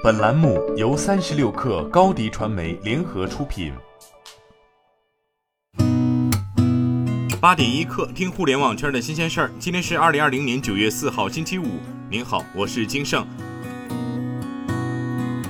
[0.00, 3.72] 本栏目由三十六氪高低传媒联合出品。
[7.40, 9.50] 八点一刻，听互联网圈的新鲜事儿。
[9.58, 11.66] 今天是二零二零年九月四号，星期五。
[12.08, 13.26] 您好，我是金盛。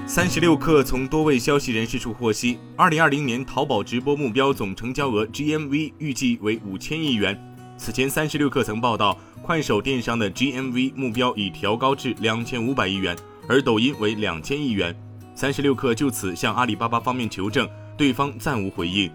[0.07, 7.39] 三十六氪从多位消息人士处获悉，二零二零年淘宝直播目标总成交额 GMV 预计为五千亿元。
[7.77, 13.15] 此前，三十六氪曾报道，快手电商的 GMV 目标已调高至两千五百亿元，
[13.49, 14.95] 而抖音为两千亿元。
[15.35, 19.11] 三十六氪就此向阿里巴巴方面求证，对方暂无回应。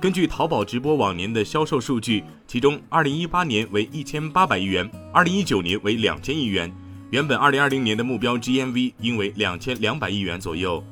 [0.00, 6.72] 根据淘宝直播往年的销售数据，其中二零一八年为一千八百亿元，二零一九年为两千亿元。
[7.10, 10.84] 原本二零二零年的目标 GMV 应为两千两百亿元左右。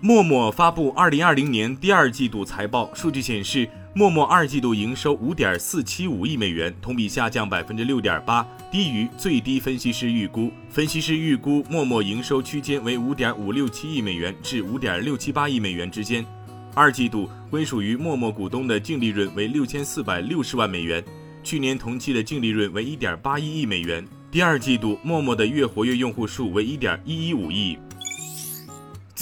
[0.00, 3.68] 陌陌发布二零二零年第二季度财报，数据显示。
[3.96, 10.50] 陌陌二季度营收五点四七五亿美元，同比下降百分之六点八，低于最低分析师预估。
[10.68, 16.26] 分析师预估陌陌营收区间为五点五六七亿美元至五点六七八亿美元之间。
[16.74, 21.00] 二季度归属于陌陌股东的净利润为六千四百六十万美元，
[21.44, 24.04] 去年同期的净利润为一点八一亿美元。
[24.28, 27.78] 第二季度陌陌的月活跃用户数为一点一一五亿。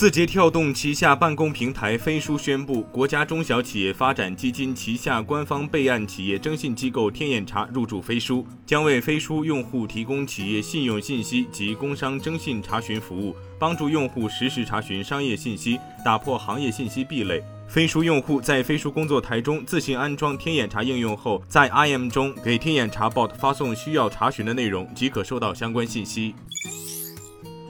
[0.03, 17.41] 字节跳动旗下办公平台飞书宣布，国家中小企业发展基金旗下官方备案企业征信机构天眼查入驻飞书，将为飞书用户提供企业信用信息及工商征信查询服务，帮助用户实时查询商业信息，打破行业信息壁垒。
[17.69, 26.34] 飞书用户在飞书工作台中自行安装天眼查应用后，在 IM 中给天眼查 bot 发送需要查询的内容，即可收到相关信息。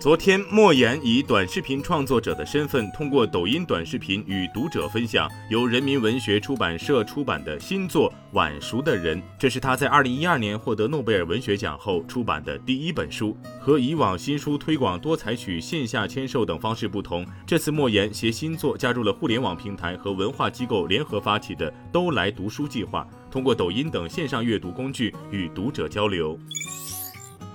[0.02, 9.22] 昨天，莫言以短视频创作者的身份，通过抖音短视频与读者分享由人民文学出版社出版的新作《晚熟的人》。
[9.38, 13.36] 这是他在二零一二年获得诺贝尔文学奖后出版的第一本书。
[13.60, 26.36] 和以往新书推广多采取线下签售等方式不同，这次莫言携新作加入了互联网平台和文化机构联合发起的“都来读书”计划，通过抖音等线上阅读工具与读者交流。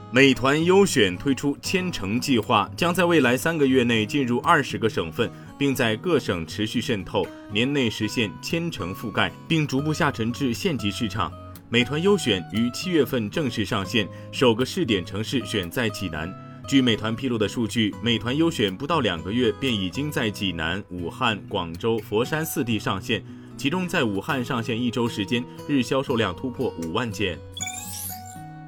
[0.10, 11.30] 美团优选推出千城计划，将在未来三个月内进入二十个省份，并在各省持续渗透，年内实现千城覆盖，并逐步下沉至县级市场。
[11.68, 16.34] 美团优选于七月份正式上线，首个试点城市选在济南。
[16.70, 23.22] 据美团披露的数据，美团优选不到两个月便已经在济南、武汉、广州、佛山四地上线，
[23.58, 27.38] 其中在武汉上线一周时间，日销售量突破五万件。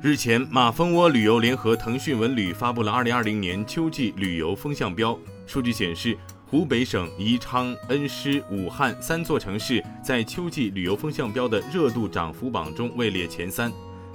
[0.02, 5.18] 日前，马蜂窝旅游联合腾讯文旅发布了二零二零年秋季旅游风向标。
[5.46, 13.70] 数据显示，湖北省宜昌、恩施、武汉三座城市在秋季旅游风向标的热度涨幅榜中位列前三。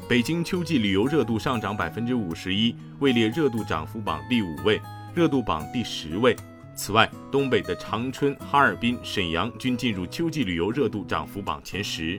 [0.09, 4.81] 北京秋季旅游热度上涨百分之五十一，位列热度涨幅榜第五位，
[5.15, 6.34] 热度榜第十位。
[6.75, 12.19] 此外，东北的长春、哈尔滨、沈阳均进入秋季旅游热度涨幅榜前十。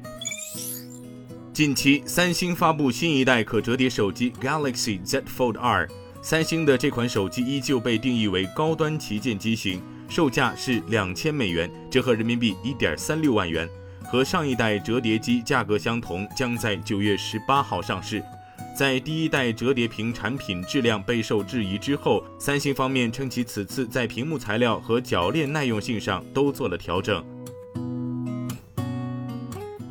[1.55, 5.87] 近期，三星发布新一代可折叠手机 Galaxy Z Fold 2。
[6.21, 13.69] 三星的这款手机依旧被定义为高端旗舰机型，售价是两千美元，折合人民币一点三六万元，
[14.03, 18.21] 和上一代折叠机价格相同，将在九月十八号上市。
[18.77, 27.25] 在第一代折叠屏产品质量备受质疑之后，三星方面称其此次在屏幕材料和铰链耐用性上都做了调整。